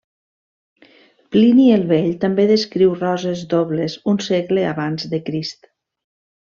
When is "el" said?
1.75-1.85